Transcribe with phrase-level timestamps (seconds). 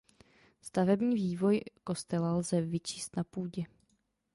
[0.61, 3.63] Stavební vývoj kostela lze vyčíst na půdě.